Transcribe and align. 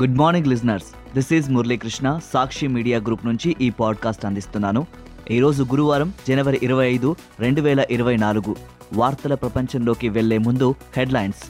Good 0.00 0.18
morning 0.18 0.46
listeners 0.46 1.14
this 1.14 1.32
is 1.32 1.50
Muralikrishna 1.50 2.18
Sakshi 2.32 2.66
media 2.66 2.98
group 2.98 3.26
నుంచి 3.26 3.56
ఈ 3.60 3.70
podcast 3.70 4.24
అందిస్తున్నాను. 4.24 4.86
ఈరోజు 5.30 5.62
గురువారం 5.62 6.12
జనవరి 6.28 6.60
ఇరవై 6.62 6.88
ఐదు 6.88 7.16
రెండు 7.40 7.60
వేల 7.60 7.84
ఇరవై 7.90 8.16
నాలుగు. 8.16 8.56
వార్తల 8.92 9.34
ప్రపంచంలోకి 9.34 10.08
వెళ్ళే 10.08 10.38
ముందు 10.38 10.74
హెడ్లైన్స్. 10.96 11.42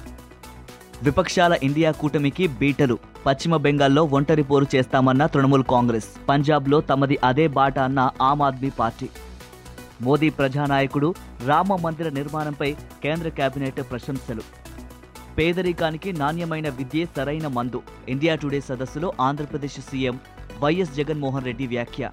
విపక్షాల 1.05 1.59
ఇండియా 1.63 1.91
కూటమికి 1.91 2.47
బీటలు. 2.47 2.99
పశ్చిమ 3.27 3.57
బెంగాల్లో 3.57 4.05
ఒంటరి 4.05 4.43
పోరు 4.43 4.67
చేస్తామన్న 4.75 5.27
తృణమూల్ 5.27 5.65
కాంగ్రెస్. 5.65 6.29
పంజాబ్లో 6.29 6.81
తమది 6.81 7.19
అదే 7.25 7.47
బాట 7.47 7.79
అన్న 7.79 8.11
ఆమ్ 8.23 8.43
ఆద్మీ 8.43 8.71
పార్టీ. 8.71 9.09
మోదీ 10.03 10.31
ప్రజానాయకుడు 10.31 11.15
రామ 11.47 11.77
మందిర 11.77 12.09
నిర్మాణంపై 12.09 12.73
కేంద్ర 13.03 13.29
కేబినెట్ 13.29 13.91
ప్రశంసలు. 13.91 14.63
పేదరికానికి 15.39 16.13
నాణ్యమైన 16.13 16.69
విద్యే 16.69 17.05
సరైన 17.17 17.47
మందు. 17.47 17.81
ఇండియా 18.09 18.35
టుడే 18.35 18.61
సదస్సులో 18.61 19.13
ఆంధ్రప్రదేశ్ 19.21 19.81
సీఎం 19.81 20.21
వైఎస్ 20.63 20.97
జగన్మోహన్ 20.97 21.45
రెడ్డి 21.45 21.67
వ్యాఖ్య. 21.67 22.11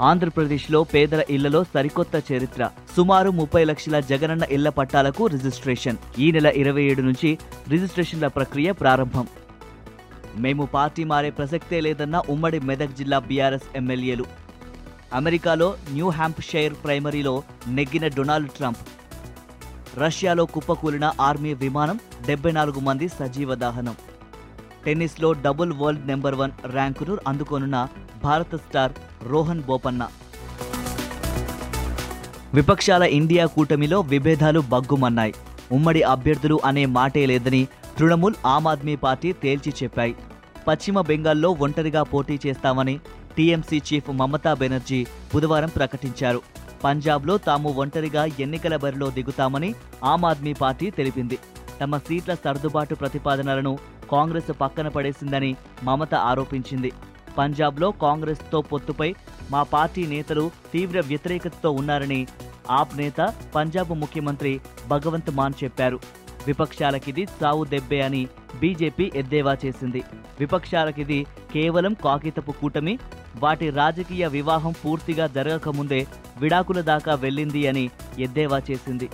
ఆంధ్రప్రదేశ్లో 0.00 0.84
పేదల 0.84 1.22
ఇళ్ళలో 1.30 1.64
సరికొత్త 1.64 2.32
చరిత్ర. 2.32 2.70
సుమారు 2.96 3.30
ముప్పై 3.30 3.64
లక్షల 3.64 4.00
జగనన్న 4.00 4.42
ఇళ్ళ 4.50 4.68
పట్టాలకు 4.68 5.26
రిజిస్ట్రేషన్. 5.26 5.96
ఈ 6.18 6.32
నెల 6.32 6.46
ఇరవై 6.46 6.82
ఏడు 6.82 7.02
నుంచి 7.02 7.38
రిజిస్ట్రేషన్ల 7.68 8.26
ప్రక్రియ 8.26 8.72
ప్రారంభం. 8.72 9.26
మేము 10.36 10.66
పార్టీ 10.66 11.04
మారే 11.04 11.30
ప్రసక్తే 11.30 11.80
లేదన్న 11.80 12.22
ఉమ్మడి 12.28 12.60
మెదక్ 12.60 12.96
జిల్లా 12.96 13.18
బీఆర్ఎస్ 13.18 13.76
ఎమ్మెల్యేలు. 13.76 14.26
అమెరికాలో 15.12 15.74
న్యూ 15.90 16.08
హ్యాంప్షైర్ 16.08 16.74
ప్రైమరీలో 16.84 17.42
నెగ్గిన 17.68 18.06
డొనాల్డ్ 18.08 18.50
ట్రంప్. 18.50 18.82
రష్యాలో 19.98 20.44
కుప్పకూలిన 20.44 21.12
ఆర్మీ 21.20 21.54
విమానం 21.54 22.00
డెబ్బై 22.26 22.52
నాలుగు 22.52 22.80
మంది 22.80 23.08
సజీవ 23.08 23.54
దహనం. 23.54 23.96
టెన్నిస్లో 24.86 25.32
డబుల్ 25.32 25.72
వరల్డ్ 25.72 26.06
నెంబర్ 26.06 26.34
వన్ 26.34 26.52
ర్యాంకును 26.66 27.18
అందుకోనున్న 27.28 27.88
భారత 28.24 28.56
స్టార్ 28.56 28.92
రోహన్ 29.22 29.62
బోపన్న. 29.62 30.08
విపక్షాల 32.54 33.02
ఇండియా 33.02 33.46
కూటమిలో 33.46 34.00
విభేదాలు 34.00 34.60
బగ్గుమన్నాయి 34.60 35.34
ఉమ్మడి 35.72 36.02
అభ్యర్థులు 36.02 36.60
అనే 36.64 36.86
మాటే 36.86 37.26
లేదని 37.26 37.68
తృణమూల్ 37.98 38.34
ఆమ్ 38.46 38.66
ఆద్మీ 38.66 38.96
పార్టీ 38.96 39.32
తేల్చి 39.32 39.74
చెప్పాయి. 39.82 40.14
పశ్చిమ 40.68 41.00
బెంగాల్లో 41.00 41.50
ఒంటరిగా 41.50 42.02
పోటీ 42.02 42.40
చేస్తామని 42.46 43.00
టీఎంసీ 43.36 43.82
చీఫ్ 43.88 44.10
మమతా 44.10 44.54
బెనర్జీ 44.54 45.06
బుధవారం 45.34 45.68
ప్రకటించారు. 45.68 46.40
పంజాబ్లో 46.84 47.38
తాము 47.38 47.70
ఒంటరిగా 47.72 48.24
ఎన్నికల 48.40 48.76
బరిలో 48.76 49.10
దిగుతామని 49.10 49.74
ఆమ్ 50.04 50.24
ఆద్మీ 50.24 50.52
పార్టీ 50.52 50.90
తెలిపింది. 50.90 51.38
తమ 51.80 51.98
సీట్ల 51.98 52.34
సర్దుబాటు 52.34 52.94
ప్రతిపాదనలను 52.94 53.78
కాంగ్రెస్ 54.12 54.50
పక్కన 54.60 54.88
పడేసిందని 54.88 55.56
మమత 55.82 56.14
ఆరోపించింది. 56.14 56.92
పంజాబ్లో 57.38 57.90
కాంగ్రెస్తో 57.90 58.60
పొత్తుపై 58.60 59.14
మా 59.50 59.62
పార్టీ 59.62 60.06
నేతలు 60.06 60.50
తీవ్ర 60.72 61.00
వ్యతిరేకతతో 61.00 61.70
ఉన్నారని 61.70 62.26
ఆప్ 62.70 62.96
నేత 62.96 63.34
పంజాబ్ 63.54 63.92
ముఖ్యమంత్రి 64.00 64.60
భగవంత్ 64.88 65.30
మాన్ 65.30 65.58
చెప్పారు. 65.64 65.98
విపక్షాలకిది 66.46 67.28
చావు 67.42 67.64
దెబ్బే 67.64 68.00
అని 68.00 68.28
బీజేపీ 68.60 69.12
ఎద్దేవా 69.14 69.56
చేసింది. 69.66 70.02
విపక్షాలకిది 70.40 71.26
కేవలం 71.52 71.94
కాగితపు 72.04 72.52
కూటమి 72.52 72.98
వాటి 73.42 73.70
రాజకీయ 73.70 74.26
వివాహం 74.26 74.74
పూర్తిగా 74.84 75.26
జరగకముందే 75.26 76.06
విడాకుల 76.40 76.80
దాకా 76.80 77.14
వెళ్ళింది 77.14 77.66
అని 77.66 77.90
ఎద్దేవా 78.18 78.62
చేసింది. 78.70 79.08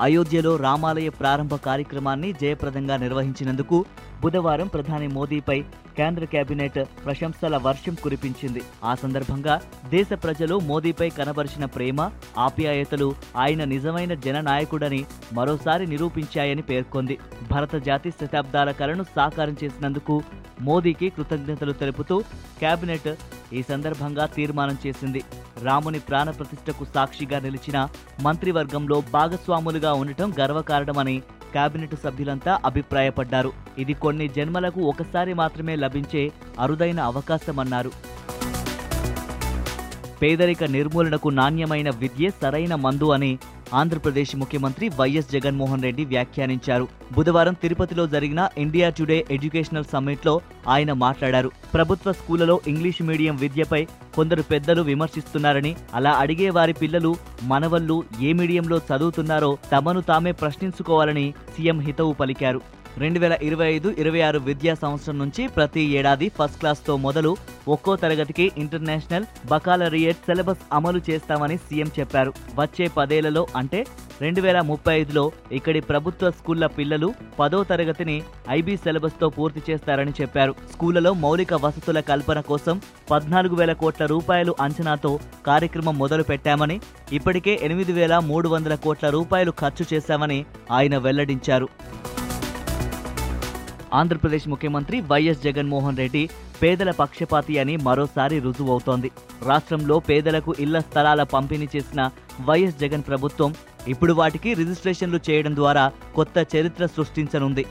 అయోధ్యలో 0.00 0.56
రామాలయ 0.56 1.08
ప్రారంభ 1.08 1.54
కార్యక్రమాన్ని 1.54 2.32
జయప్రదంగా 2.32 2.96
నిర్వహించినందుకు 2.96 3.84
బుధవారం 4.20 4.66
ప్రధాని 4.66 5.08
మోదీపై 5.08 5.64
కేంద్ర 5.96 6.24
కేబినెట్ 6.24 6.78
ప్రశంసల 7.04 7.56
వర్షం 7.56 7.94
కురిపించింది. 7.94 8.62
ఆ 8.84 8.94
సందర్భంగా 8.94 9.60
దేశ 9.88 10.06
ప్రజలు 10.12 10.58
మోదీపై 10.58 11.08
కనబరిచిన 11.08 11.64
ప్రేమ 11.64 12.10
ఆప్యాయతలు 12.38 13.14
ఆయన 13.36 13.64
నిజమైన 13.64 14.14
జననాయకుడని 14.14 15.04
మరోసారి 15.32 15.86
నిరూపించాయని 15.86 16.62
పేర్కొంది. 16.62 17.18
భరత 17.52 17.76
జాతి 17.76 18.10
శతాబ్దాల 18.10 18.70
కలను 18.70 19.04
సాకారం 19.16 19.56
చేసినందుకు 19.64 20.22
మోదీకి 20.60 21.08
కృతజ్ఞతలు 21.10 21.72
తెలుపుతూ 21.72 22.20
కేబినెట్ 22.60 23.10
ఈ 23.52 23.62
సందర్భంగా 23.62 24.26
తీర్మానం 24.26 24.78
చేసింది. 24.86 25.22
రాముని 25.62 25.98
ప్రాణప్రతిష్టకు 25.98 26.84
సాక్షిగా 26.94 27.38
నిలిచిన 27.40 27.88
మంత్రివర్గంలో 28.22 29.02
భాగస్వాములుగా 29.12 29.92
ఉండటం 29.92 30.34
గర్వకారణమని 30.40 31.22
కేబినెట్ 31.54 31.96
సభ్యులంతా 32.04 32.52
అభిప్రాయపడ్డారు. 32.64 33.52
ఇది 33.78 33.94
కొన్ని 34.04 34.28
జన్మలకు 34.28 34.80
ఒకసారి 34.80 35.34
మాత్రమే 35.34 35.76
లభించే 35.76 36.22
అరుదైన 36.58 37.00
అవకాశమన్నారు. 37.00 37.92
పేదరిక 40.22 40.64
నిర్మూలనకు 40.64 41.28
నాణ్యమైన 41.28 41.90
విద్యే 41.90 42.30
సరైన 42.42 42.74
మందు 42.74 43.08
అని 43.12 43.38
ఆంధ్రప్రదేశ్ 43.74 44.36
ముఖ్యమంత్రి 44.36 44.88
వైఎస్ 44.98 45.32
జగన్మోహన్ 45.32 45.82
రెడ్డి 45.82 46.04
వ్యాఖ్యానించారు. 46.04 46.88
బుధవారం 47.12 47.54
తిరుపతిలో 47.62 48.06
జరిగిన 48.06 48.48
ఇండియా 48.58 48.90
టుడే 48.90 49.26
ఎడ్యుకేషనల్ 49.30 49.90
సమ్మిట్లో 49.92 50.40
ఆయన 50.68 50.92
మాట్లాడారు. 50.92 51.50
ప్రభుత్వ 51.74 52.12
స్కూళ్ళలో 52.12 52.60
ఇంగ్లీష్ 52.68 53.02
మీడియం 53.02 53.36
విద్యపై 53.36 53.86
కొందరు 54.14 54.42
పెద్దలు 54.42 54.82
విమర్శిస్తున్నారని 54.82 55.76
అలా 55.94 56.12
అడిగే 56.12 56.50
వారి 56.50 56.72
పిల్లలు 56.72 57.16
మనవళ్ళు 57.42 58.04
ఏ 58.20 58.32
మీడియంలో 58.32 58.80
చదువుతున్నారో 58.90 59.58
తమను 59.72 60.00
తామే 60.00 60.32
ప్రశ్నించుకోవాలని 60.32 61.34
సీఎం 61.56 61.80
హితవు 61.80 62.12
పలికారు. 62.12 62.79
రెండు 62.98 63.18
వేల 63.22 63.34
ఇరవై 63.42 63.66
ఐదు 63.74 63.88
ఇరవై 64.02 64.20
ఆరు 64.20 64.38
విద్యా 64.46 64.74
సంవత్సరం 64.74 65.18
నుంచి 65.18 65.42
ప్రతి 65.48 65.82
ఏడాది 65.98 66.26
ఫస్ట్ 66.38 66.58
క్లాస్తో 66.60 66.96
మొదలు 66.96 67.36
ఒక్కో 67.68 67.96
తరగతికి 67.96 68.46
ఇంటర్నేషనల్ 68.62 69.26
బకాలరియట్ 69.50 70.24
సిలబస్ 70.26 70.64
అమలు 70.72 71.00
చేస్తామని 71.08 71.56
సీఎం 71.56 71.90
చెప్పారు. 71.98 72.32
వచ్చే 72.58 72.86
పదేళ్ళలో 72.96 73.46
అంటే 73.60 73.80
రెండు 74.20 74.40
వేల 74.40 74.60
ముప్పై 74.60 74.94
ఐదులో 75.00 75.32
ఇక్కడి 75.52 75.80
ప్రభుత్వ 75.80 76.30
స్కూళ్ళ 76.30 76.66
పిల్లలు 76.78 77.14
పదో 77.38 77.64
తరగతిని 77.70 78.22
ఐబీ 78.48 78.76
సిలబస్తో 78.76 79.28
పూర్తి 79.28 79.62
చేస్తారని 79.68 80.12
చెప్పారు. 80.20 80.52
స్కూళ్ళలో 80.72 81.12
మౌలిక 81.14 81.54
వసతుల 81.54 82.00
కల్పన 82.00 82.40
కోసం 82.40 82.80
పద్నాలుగు 83.10 83.54
వేల 83.54 83.72
కోట్ల 83.72 84.06
రూపాయలు 84.06 84.54
అంచనాతో 84.60 85.20
కార్యక్రమం 85.46 85.98
మొదలు 85.98 86.22
పెట్టామని 86.22 86.80
ఇప్పటికే 87.12 87.60
ఎనిమిది 87.62 87.92
వేల 87.92 88.18
మూడు 88.18 88.48
వందల 88.48 88.74
కోట్ల 88.74 89.08
రూపాయలు 89.10 89.54
ఖర్చు 89.62 89.86
చేశామని 89.94 90.44
ఆయన 90.72 90.96
వెల్లడించారు. 90.98 91.68
ఆంధ్రప్రదేశ్ 93.98 94.46
ముఖ్యమంత్రి 94.52 94.96
వైఎస్ 95.10 95.44
జగన్మోహన్ 95.46 96.00
రెడ్డి 96.02 96.22
పేదల 96.62 96.90
పక్షపాతి 97.00 97.54
అని 97.62 97.74
మరోసారి 97.86 98.36
రుజువవుతోంది. 98.46 99.10
రాష్ట్రంలో 99.48 99.96
పేదలకు 100.08 100.54
ఇళ్ళ 100.64 100.78
స్థలాల 100.86 101.22
పంపిణీ 101.34 101.68
చేసిన 101.74 102.00
వైఎస్ 102.48 102.80
జగన్ 102.82 103.04
ప్రభుత్వం 103.10 103.50
ఇప్పుడు 103.92 104.12
వాటికి 104.12 104.50
రిజిస్ట్రేషన్లు 104.60 105.20
చేయడం 105.28 105.54
ద్వారా 105.60 105.84
కొత్త 106.18 106.38
చరిత్ర 106.54 106.86
సృష్టించనుంది. 106.96 107.64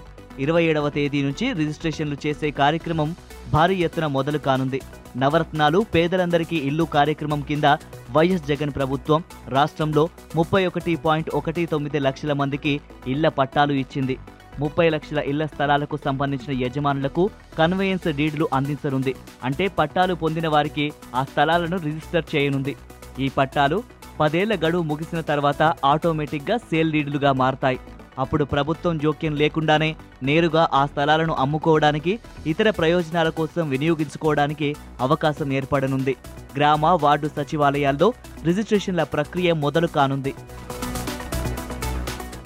ఇరవై 0.44 0.64
ఏడవ 0.64 0.90
తేదీ 0.98 1.20
నుంచి 1.28 1.46
రిజిస్ట్రేషన్లు 1.60 2.18
చేసే 2.26 2.50
కార్యక్రమం 2.62 3.10
భారీ 3.54 3.76
ఎత్తున 3.88 4.06
మొదలు 4.18 4.40
కానుంది. 4.48 4.80
నవరత్నాలు 5.22 5.80
పేదలందరికీ 5.94 6.58
ఇల్లు 6.70 6.86
కార్యక్రమం 6.98 7.42
కింద 7.50 7.68
వైఎస్ 8.16 8.48
జగన్ 8.50 8.74
ప్రభుత్వం 8.78 9.22
రాష్ట్రంలో 9.56 10.04
ముప్పై 10.36 10.62
ఒకటి 10.66 10.94
పాయింట్ 11.06 11.30
ఒకటి 11.40 11.64
తొమ్మిది 11.74 12.00
లక్షల 12.08 12.34
మందికి 12.42 12.74
ఇళ్ళ 13.14 13.28
పట్టాలు 13.40 13.74
ఇచ్చింది. 13.84 14.18
ముప్పై 14.62 14.88
లక్షల 14.96 15.20
ఇళ్ళ 15.32 15.44
స్థలాలకు 15.54 15.96
సంబంధించిన 16.06 16.54
యజమానులకు 16.64 17.24
కన్వేయన్స్ 17.60 18.10
డీడ్లు 18.20 18.48
అందించనుంది. 18.58 19.14
అంటే 19.44 19.68
పట్టాలు 19.80 20.14
పొందిన 20.24 20.48
వారికి 20.56 20.86
ఆ 21.16 21.24
స్థలాలను 21.32 21.78
రిజిస్టర్ 21.88 22.30
చేయనుంది. 22.34 22.76
ఈ 23.20 23.30
పట్టాలు 23.38 23.80
పదేళ్ళ 24.20 24.54
గడువు 24.66 24.86
ముగిసిన 24.90 25.20
తర్వాత 25.32 25.62
ఆటోమేటిక్గా 25.92 26.58
సేల్ 26.70 26.92
డీడ్లుగా 26.92 27.32
మారతాయి. 27.42 27.80
అప్పుడు 28.24 28.44
ప్రభుత్వం 28.54 28.98
జోక్యం 28.98 29.34
లేకుండానే 29.42 29.90
నేరుగా 30.24 30.64
ఆ 30.74 30.82
స్థలాలను 30.86 31.34
అమ్ముకోవడానికి 31.44 32.14
ఇతర 32.52 32.70
ప్రయోజనాల 32.70 33.30
కోసం 33.38 33.64
వినియోగించుకోవడానికి 33.70 34.70
అవకాశం 35.06 35.54
ఏర్పడనుంది. 35.60 36.16
గ్రామ 36.58 36.86
వార్డు 37.04 37.28
సచివాలయాల్లో 37.38 38.08
రిజిస్ట్రేషన్ల 38.48 39.04
ప్రక్రియ 39.16 39.54
మొదలు 39.64 39.88
కానుంది. 39.88 40.34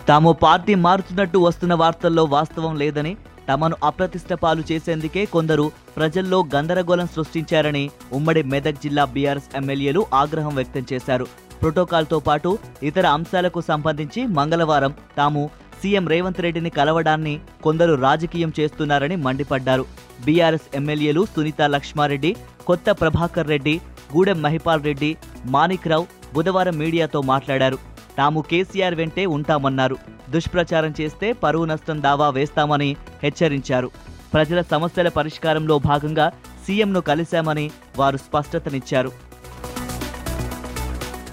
తాము 0.07 0.31
పార్టీ 0.43 0.73
మారుతున్నట్టు 0.85 1.37
వస్తున్న 1.45 1.73
వార్తల్లో 1.81 2.23
వాస్తవం 2.33 2.73
లేదని 2.81 3.13
తమను 3.49 3.75
అప్రతిష్ట 3.89 4.33
పాలు 4.41 4.61
చేసేందుకే 4.69 5.21
కొందరు 5.35 5.65
ప్రజల్లో 5.97 6.37
గందరగోళం 6.53 7.07
సృష్టించారని 7.15 7.83
ఉమ్మడి 8.17 8.41
మెదక్ 8.53 8.83
జిల్లా 8.85 9.03
బీఆర్ఎస్ 9.15 9.49
ఎమ్మెల్యేలు 9.59 10.01
ఆగ్రహం 10.21 10.53
వ్యక్తం 10.59 10.83
చేశారు. 10.91 11.25
ప్రోటోకాల్తో 11.61 12.17
పాటు 12.27 12.49
ఇతర 12.89 13.05
అంశాలకు 13.17 13.59
సంబంధించి 13.69 14.21
మంగళవారం 14.37 14.93
తాము 15.19 15.43
సీఎం 15.81 16.05
రేవంత్ 16.13 16.43
రెడ్డిని 16.45 16.71
కలవడాన్ని 16.79 17.35
కొందరు 17.65 17.93
రాజకీయం 18.07 18.51
చేస్తున్నారని 18.59 19.15
మండిపడ్డారు. 19.25 19.85
బీఆర్ఎస్ 20.25 20.69
ఎమ్మెల్యేలు 20.79 21.23
సునీత 21.33 21.61
లక్ష్మారెడ్డి 21.75 22.31
కొత్త 22.69 22.89
ప్రభాకర్ 23.01 23.51
రెడ్డి 23.53 23.75
గూడెం 24.13 24.39
మహిపాల్ 24.45 24.85
రెడ్డి 24.89 25.11
మాణిక్ 25.55 25.89
రావు 25.93 26.05
బుధవారం 26.35 26.75
మీడియాతో 26.83 27.19
మాట్లాడారు. 27.31 27.79
తాము 28.17 28.41
కేసీఆర్ 28.41 28.95
వెంటే 28.95 29.25
ఉంటామన్నారు. 29.25 29.97
దుష్ప్రచారం 30.29 30.93
చేస్తే 31.01 31.33
పరువు 31.33 31.65
నష్టం 31.65 32.01
దావా 32.01 32.29
వేస్తామని 32.29 32.95
హెచ్చరించారు. 33.23 33.91
ప్రజల 34.33 34.61
సమస్యల 34.61 35.07
పరిష్కారంలో 35.07 35.79
భాగంగా 35.79 36.31
సీఎంను 36.67 37.01
కలిశామని 37.01 37.71
వారు 37.97 38.17
స్పష్టతనిచ్చారు. 38.17 39.11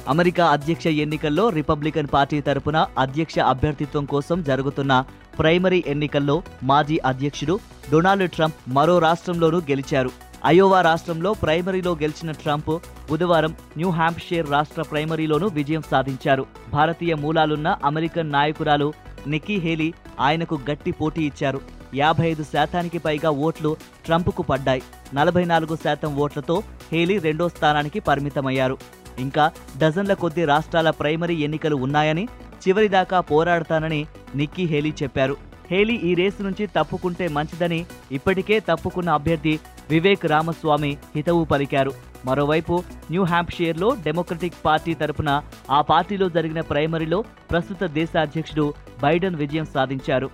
అమెరికా 0.08 0.46
అధ్యక్ష 0.46 0.86
ఎన్నికల్లో 0.86 1.48
రిపబ్లికన్ 1.48 2.08
పార్టీ 2.12 2.40
తరపున 2.40 2.86
అధ్యక్ష 2.98 3.38
అభ్యర్థిత్వం 3.38 4.04
కోసం 4.04 4.42
జరుగుతున్న 4.42 5.04
ప్రైమరీ 5.38 5.84
ఎన్నికల్లో 5.86 6.42
మాజీ 6.62 6.98
అధ్యక్షుడు 6.98 7.60
డొనాల్డ్ 7.92 8.30
ట్రంప్ 8.30 8.54
మరో 8.68 8.98
రాష్ట్రంలోనూ 8.98 9.58
గెలిచారు. 9.58 10.29
అయోవా 10.48 10.80
రాష్ట్రంలో 10.80 11.32
ప్రైమరీలో 11.32 11.92
గెలిచిన 12.02 12.30
ట్రంప్ 12.32 12.70
బుధవారం 13.10 13.52
న్యూ 13.76 13.90
హ్యాంప్షైర్ 13.90 14.50
రాష్ట్ర 14.50 14.82
ప్రైమరీలోనూ 14.82 15.46
విజయం 15.46 15.82
సాధించారు. 15.90 16.46
భారతీయ 16.72 17.14
మూలాలున్న 17.14 17.68
అమెరికన్ 17.84 18.32
నాయకురాలు 18.32 18.92
నిక్కీ 19.26 19.56
హేలీ 19.58 19.94
ఆయనకు 20.20 20.58
గట్టి 20.70 20.90
పోటీ 20.90 21.22
ఇచ్చారు. 21.22 21.60
యాభై 21.94 22.26
ఐదు 22.30 22.42
శాతానికి 22.52 22.98
పైగా 22.98 23.30
ఓట్లు 23.30 23.76
ట్రంప్కు 24.06 24.42
పడ్డాయి. 24.42 24.82
నలభై 25.14 25.44
నాలుగు 25.44 25.76
శాతం 25.84 26.16
ఓట్లతో 26.16 26.62
హేలీ 26.92 27.18
రెండో 27.18 27.48
స్థానానికి 27.48 28.00
పరిమితమయ్యారు. 28.00 28.78
ఇంకా 29.18 29.52
డజన్ల 29.78 30.14
కొద్ది 30.14 30.44
రాష్ట్రాల 30.44 30.90
ప్రైమరీ 30.90 31.34
ఎన్నికలు 31.34 31.76
ఉన్నాయని 31.76 32.28
చివరిదాకా 32.62 33.20
పోరాడతానని 33.20 34.06
నిక్కీ 34.34 34.64
హేలీ 34.64 34.92
చెప్పారు. 35.02 35.36
హేలీ 35.70 35.94
ఈ 35.94 36.14
రేసు 36.14 36.42
నుంచి 36.42 36.66
తప్పుకుంటే 36.66 37.28
మంచిదని 37.28 37.86
ఇప్పటికే 38.12 38.60
తప్పుకున్న 38.60 39.10
అభ్యర్థి 39.10 39.58
వివేక్ 39.90 40.26
రామస్వామి 40.26 40.96
హితవు 41.16 41.44
పలికారు. 41.44 41.92
మరోవైపు 42.26 42.82
న్యూ 43.10 43.22
హ్యాంప్షియర్లో 43.24 43.96
డెమోక్రటిక్ 44.04 44.54
పార్టీ 44.64 44.94
తరపున 44.94 45.42
ఆ 45.70 45.80
పార్టీలో 45.80 46.28
జరిగిన 46.28 46.60
ప్రైమరీలో 46.60 47.24
ప్రస్తుత 47.50 47.84
దేశ 47.84 48.16
అధ్యక్షుడు 48.20 48.74
బైడెన్ 49.02 49.36
విజయం 49.36 49.64
సాధించారు. 49.64 50.30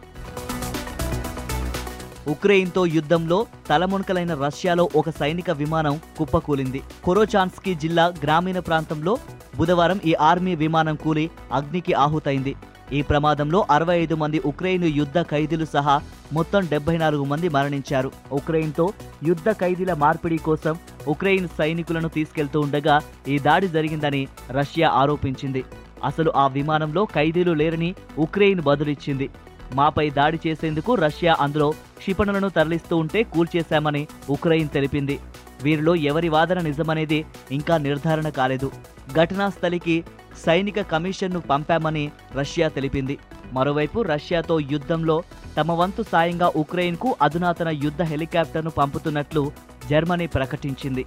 ఉక్రెయిన్తో 2.29 2.87
యుద్ధంలో 2.87 3.47
తలమునకలైన 3.69 4.35
రష్యాలో 4.35 4.91
ఒక 4.97 5.11
సైనిక 5.11 5.51
విమానం 5.51 6.01
కుప్పకూలింది. 6.19 6.83
కొరోచాన్స్కీ 7.05 7.75
జిల్లా 7.75 8.07
గ్రామీణ 8.25 8.59
ప్రాంతంలో 8.59 9.19
బుధవారం 9.57 10.01
ఈ 10.05 10.15
ఆర్మీ 10.15 10.55
విమానం 10.55 10.97
కూలి 10.97 11.31
అగ్నికి 11.53 11.93
ఆహుతైంది. 11.93 12.55
ఈ 12.93 13.03
ప్రమాదంలో 13.03 13.67
అరవై 13.71 13.99
ఐదు 13.99 14.15
మంది 14.15 14.39
ఉక్రెయిన్ 14.39 14.85
యుద్ధ 14.85 15.23
ఖైదీలు 15.23 15.65
సహా 15.65 16.03
మొత్తం 16.33 16.69
డెబ్బై 16.71 16.97
నాలుగు 16.97 17.25
మంది 17.25 17.49
మరణించారు. 17.49 18.13
ఉక్రెయిన్తో 18.33 18.93
యుద్ధ 19.25 19.51
ఖైదీల 19.51 19.95
మార్పిడి 19.95 20.39
కోసం 20.39 20.77
ఉక్రెయిన్ 21.09 21.49
సైనికులను 21.49 22.09
తీసుకెళ్తూ 22.09 22.61
ఉండగా 22.61 23.01
ఈ 23.29 23.39
దాడి 23.39 23.69
జరిగిందని 23.69 24.29
రష్యా 24.51 24.89
ఆరోపించింది. 24.89 25.65
అసలు 26.05 26.33
ఆ 26.37 26.47
విమానంలో 26.47 27.05
ఖైదీలు 27.05 27.53
లేరని 27.53 27.95
ఉక్రెయిన్ 28.19 28.61
బదులిచ్చింది. 28.61 29.31
మాపై 29.75 30.11
దాడి 30.11 30.41
చేసేందుకు 30.47 30.95
రష్యా 30.95 31.37
అందులో 31.41 31.71
క్షిపణులను 31.71 32.49
తరలిస్తూ 32.49 32.97
ఉంటే 32.97 33.23
కూల్చేశామని 33.23 34.07
ఉక్రెయిన్ 34.31 34.69
తెలిపింది. 34.69 35.19
వీరిలో 35.63 35.95
ఎవరి 35.95 36.29
వాదన 36.29 36.61
నిజమనేది 36.61 37.25
ఇంకా 37.53 37.79
నిర్ధారణ 37.79 38.29
కాలేదు. 38.29 38.71
ఘటనా 39.15 39.49
స్థలికి 39.49 40.05
సైనిక 40.45 40.81
కమిషన్ను 40.93 41.41
పంపామని 41.41 42.05
రష్యా 42.39 42.69
తెలిపింది. 42.69 43.19
మరోవైపు 43.53 43.99
రష్యాతో 44.13 44.61
యుద్ధంలో 44.61 45.17
తమ 45.59 45.73
వంతు 45.73 46.03
సాయంగా 46.13 46.49
ఉక్రెయిన్కు 46.63 47.17
అధునాతన 47.23 47.69
యుద్ధ 47.85 48.03
హెలికాప్టర్ను 48.03 48.71
పంపుతున్నట్లు 48.71 49.53
జర్మనీ 49.91 50.27
ప్రకటించింది. 50.27 51.05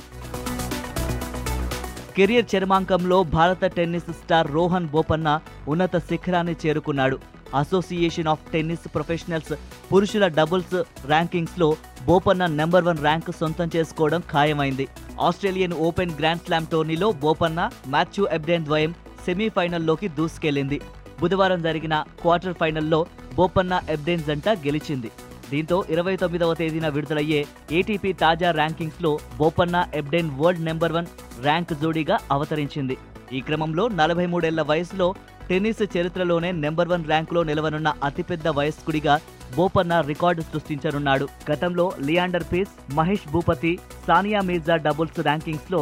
కెరియర్ 2.15 2.47
చర్మాంకంలో 2.55 3.17
భారత 3.23 3.65
టెన్నిస్ 3.65 4.09
స్టార్ 4.21 4.47
రోహన్ 4.51 4.87
బోపన్న 4.93 5.39
ఉన్నత 5.67 5.97
శిఖరాన్ని 5.97 6.55
చేరుకున్నాడు. 6.63 7.17
అసోసియేషన్ 7.59 8.29
ఆఫ్ 8.31 8.47
టెన్నిస్ 8.53 8.87
ప్రొఫెషనల్స్ 8.95 9.53
పురుషుల 9.91 10.25
డబుల్స్ 10.39 10.75
ర్యాంకింగ్స్లో 11.11 11.69
బోపన్న 12.07 12.45
నెంబర్ 12.59 12.87
వన్ 12.87 13.03
ర్యాంక్ 13.05 13.31
సొంతం 13.39 13.69
చేసుకోవడం 13.75 14.21
ఖాయమైంది. 14.31 14.85
ఆస్ట్రేలియన్ 15.27 15.77
ఓపెన్ 15.87 16.13
గ్రాండ్ 16.19 16.43
స్లామ్ 16.45 16.67
టోర్నీలో 16.73 17.11
బోపన్న 17.23 17.69
మాథ్యూ 17.87 18.25
ఎబ్డెన్ 18.37 18.67
ద్వయం 18.69 18.93
సెమీఫైనల్లోకి 19.29 20.07
దూసుకెళ్ళింది 20.19 20.77
బుధవారం 21.21 21.59
జరిగిన 21.65 21.95
క్వార్టర్ 22.21 22.59
ఫైనల్లో 22.59 22.99
బోపన్న 23.37 23.73
ఎబ్డెన్ 23.95 24.23
జంట 24.27 24.49
గెలిచింది. 24.65 25.09
దీంతో 25.51 25.77
ఇరవై 25.93 26.13
తొమ్మిదవ 26.21 26.53
తేదీన 26.59 26.87
విడుదలయ్యే 26.95 27.39
ఏటీపీ 27.77 28.09
తాజా 28.21 28.49
ర్యాంకింగ్స్లో 28.59 29.11
Bopanna 29.39 29.77
Ebden 29.99 30.29
world 30.39 30.65
number 30.67 30.93
one 30.97 31.07
rank 31.45 31.73
జోడీగా 31.81 32.15
అవతరించింది. 32.35 32.95
ఈ 33.37 33.39
క్రమంలో 33.47 33.83
నలభై 33.99 34.25
మూడేళ్ళ 34.33 34.61
వయసులో 34.71 35.07
టెన్నిస్ 35.49 35.83
చరిత్రలోనే 35.95 36.49
నెంబర్ 36.63 36.91
వన్ 36.91 37.05
ర్యాంకులో 37.11 37.43
నిలవనున్న 37.49 37.89
అతిపెద్ద 38.07 38.47
వయస్కుడిగా 38.59 39.15
బోపన్న 39.57 39.93
రికార్డు 40.11 40.41
సృష్టించనున్నాడు. 40.51 41.27
గతంలో 41.51 41.85
Leander 42.07 42.47
Paes 42.51 42.73
Mahesh 42.99 43.27
Bhupathi 43.33 43.73
Sania 44.07 44.41
Mirza 44.49 44.77
doubles 44.87 45.19
ర్యాంకింగ్స్లో 45.27 45.81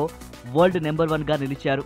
world 0.55 0.81
number 0.88 1.11
వన్గా 1.13 1.38
నిలిచారు. 1.44 1.85